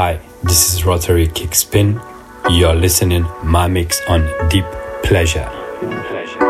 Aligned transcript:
Hi, 0.00 0.20
this 0.44 0.72
is 0.72 0.84
Rotary 0.84 1.26
Kick 1.26 1.56
Spin. 1.56 2.00
You're 2.50 2.76
listening 2.76 3.26
my 3.42 3.66
mix 3.66 4.00
on 4.08 4.30
Deep 4.48 4.64
Pleasure. 5.02 5.50
Deep 5.80 6.47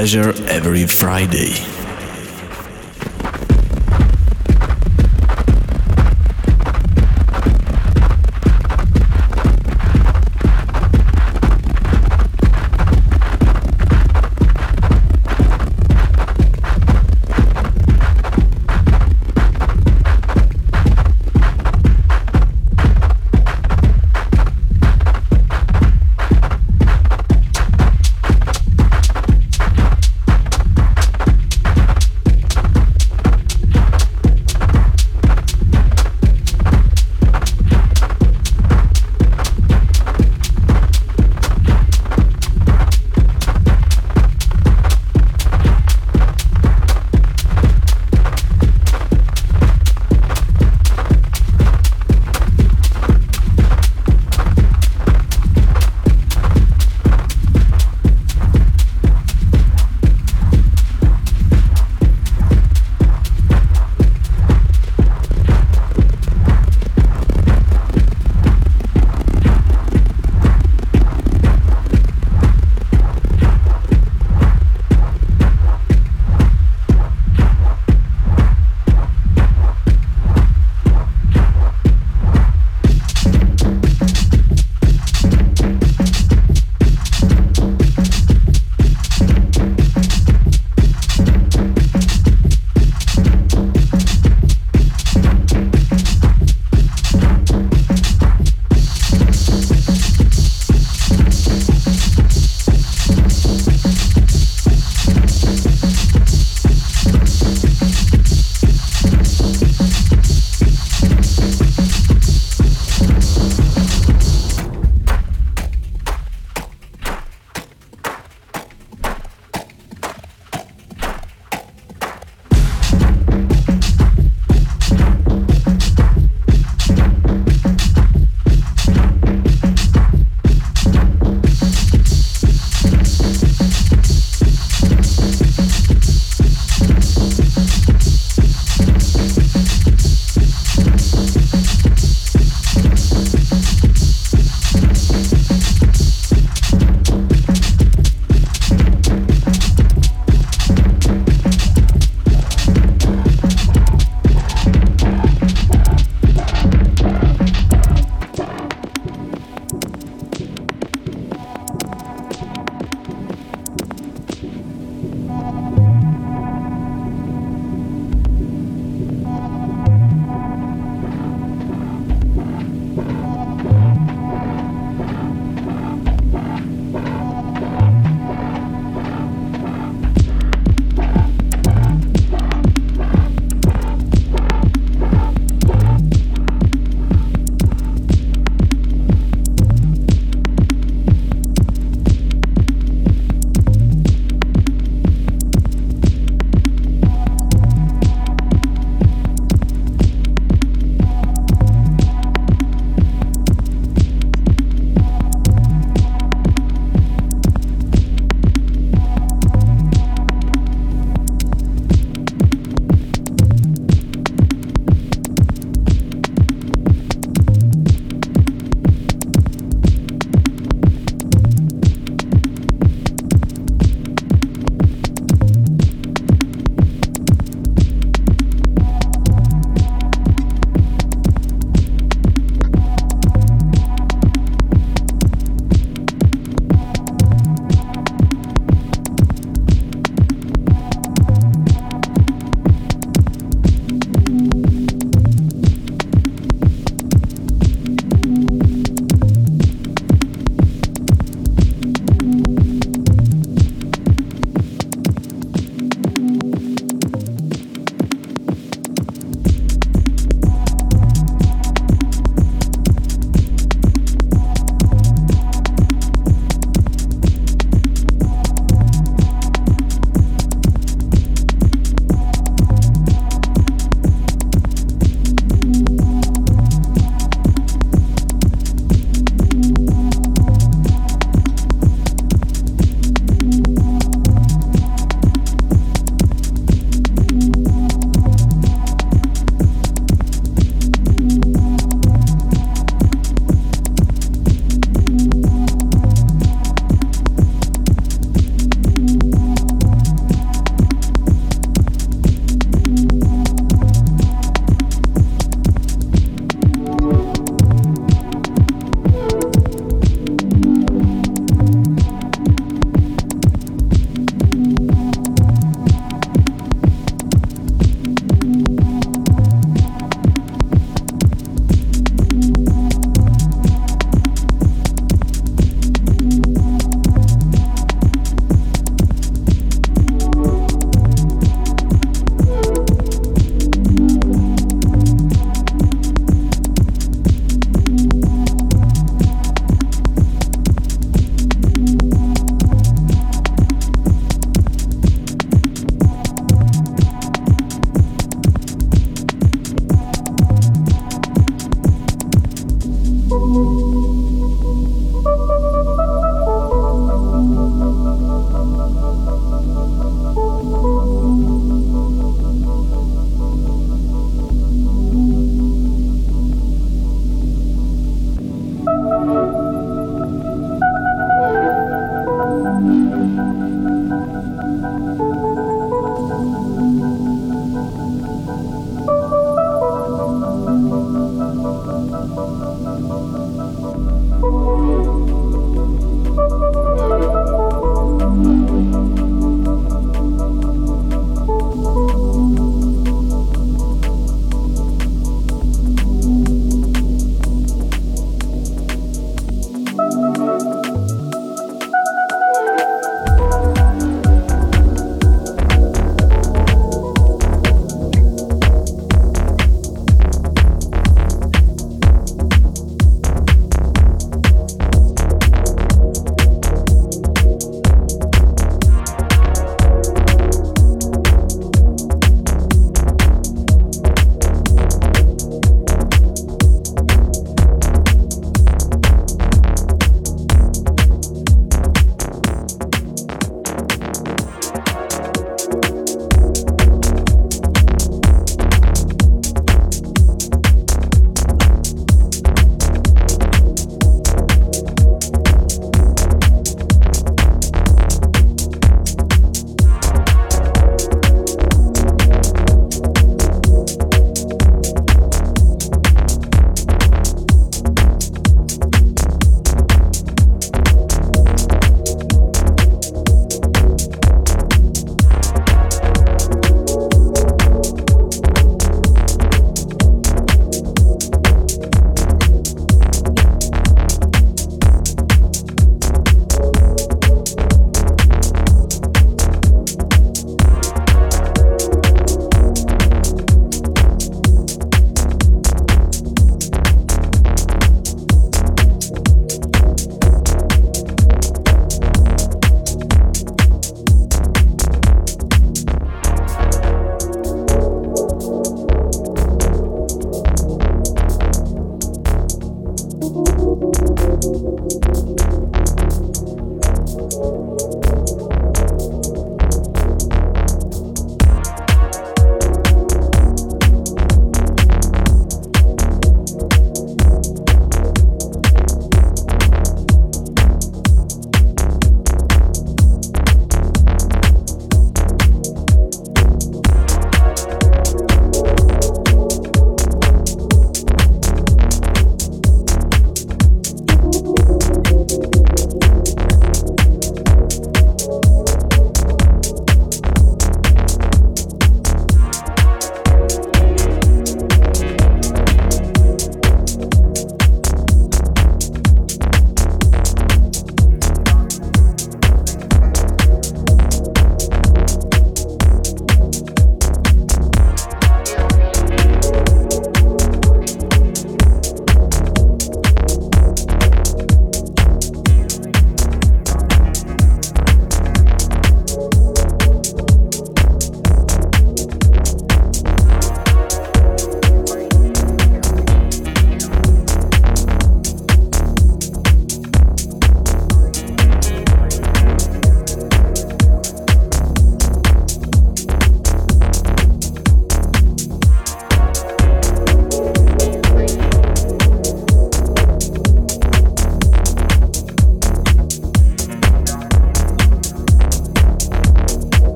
Pleasure 0.00 0.32
every 0.48 0.86
Friday. 0.86 1.79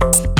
Bye. 0.00 0.37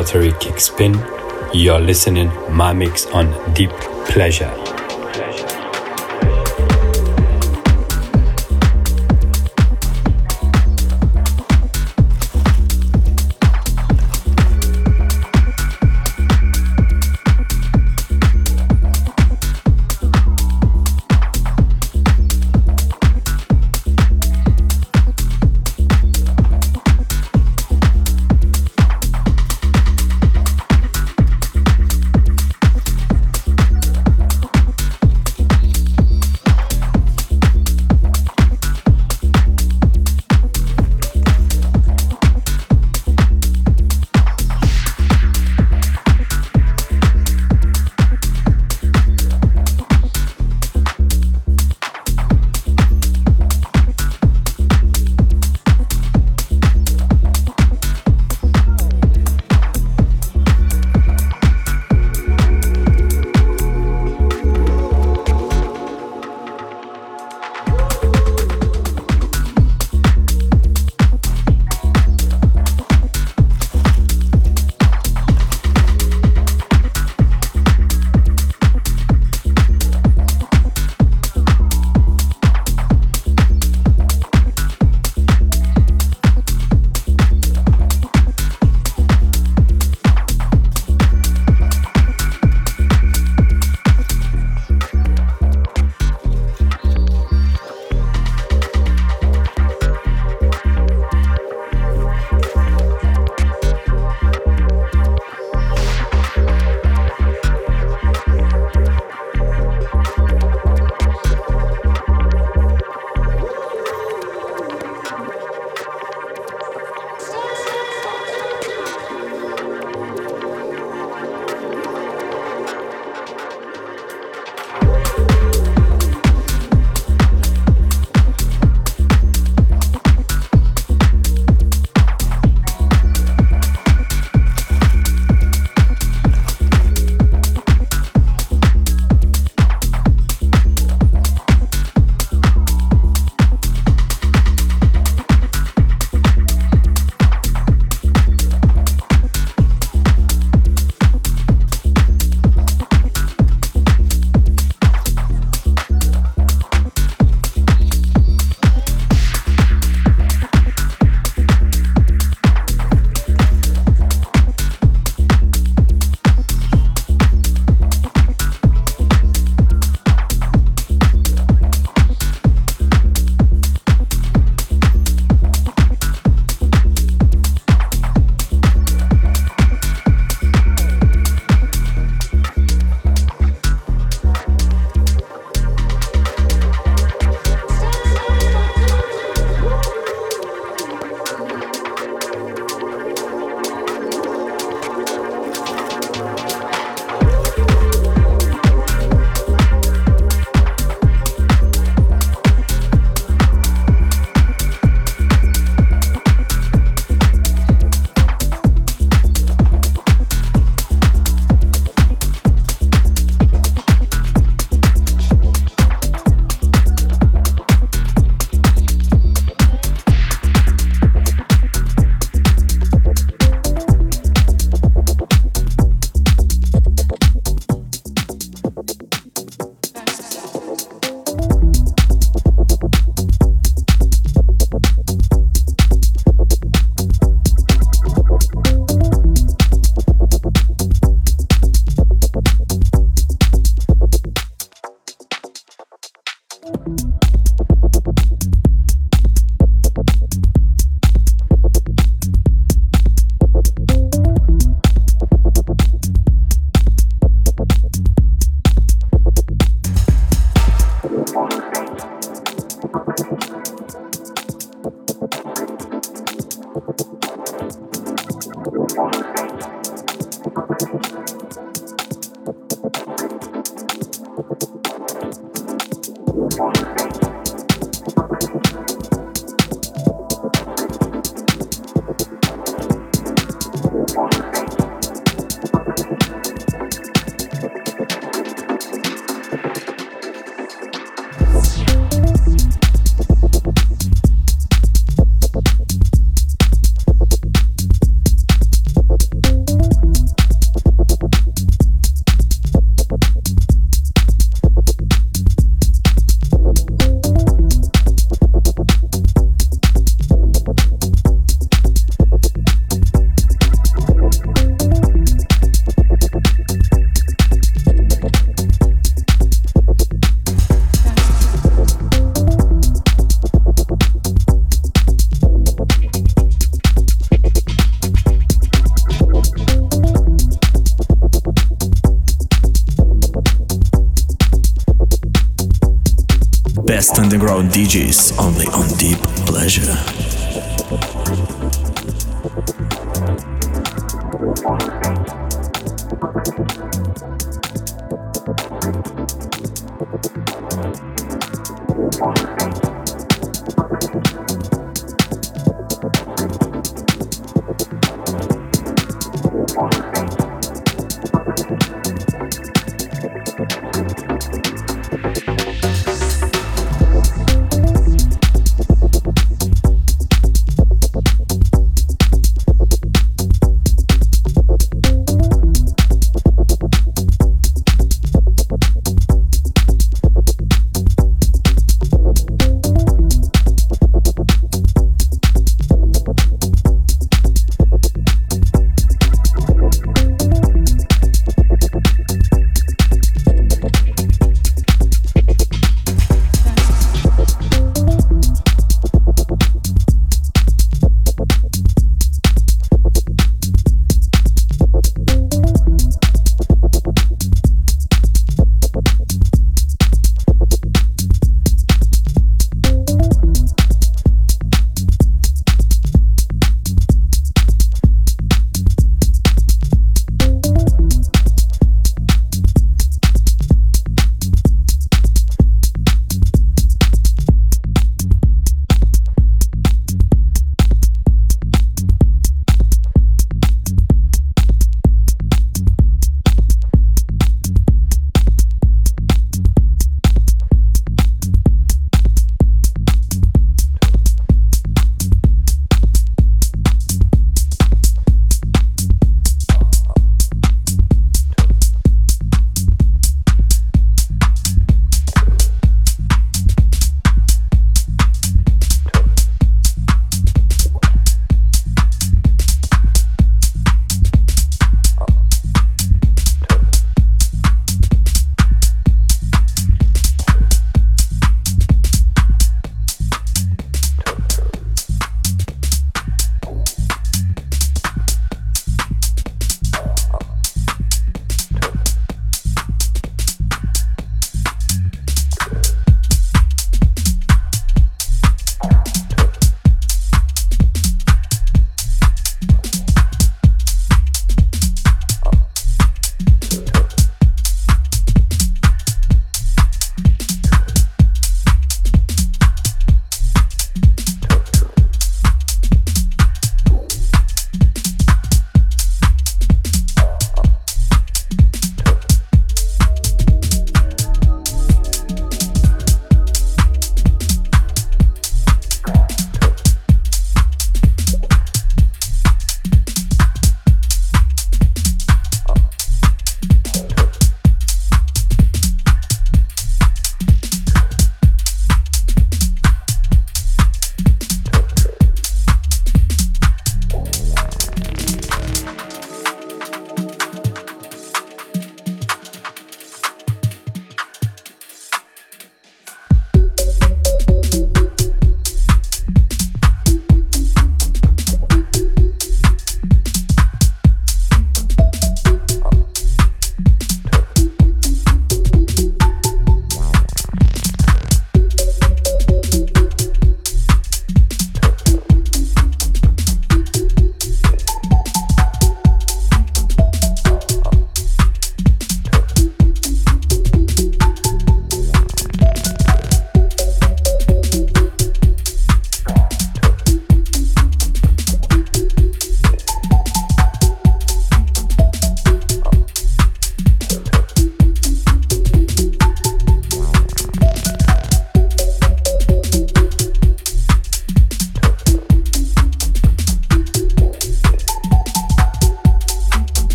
Rotary 0.00 0.32
Kick 0.40 0.58
Spin. 0.58 0.94
You're 1.52 1.78
listening 1.78 2.30
my 2.50 2.72
mix 2.72 3.04
on 3.08 3.52
Deep 3.52 3.70
Pleasure. 4.08 4.59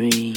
free. 0.00 0.29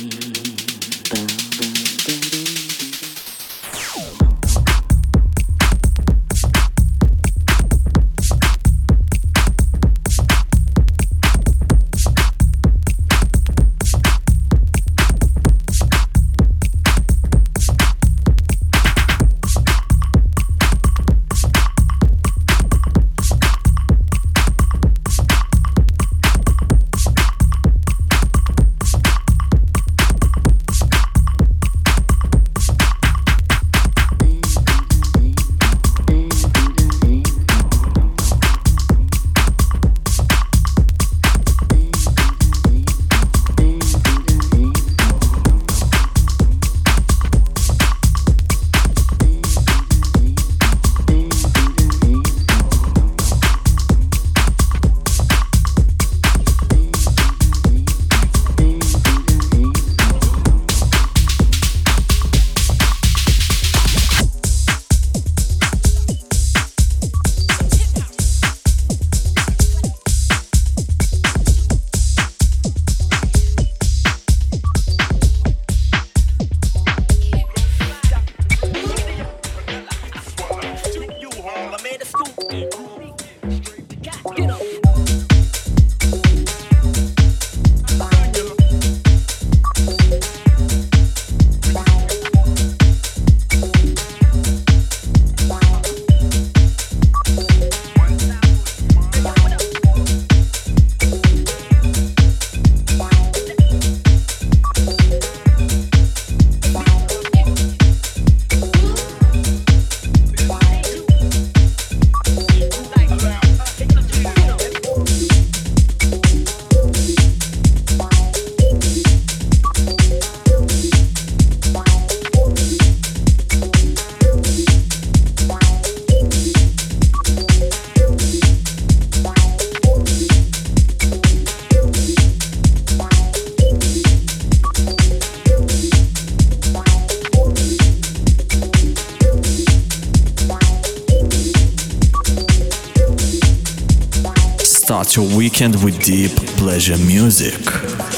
Your 145.16 145.38
weekend 145.38 145.84
with 145.84 146.02
deep 146.04 146.32
pleasure 146.58 146.98
music. 147.06 148.13